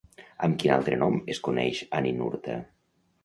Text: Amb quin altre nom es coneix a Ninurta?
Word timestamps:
Amb 0.45 0.55
quin 0.63 0.73
altre 0.75 0.97
nom 1.03 1.19
es 1.35 1.41
coneix 1.49 1.81
a 1.99 2.03
Ninurta? 2.07 2.57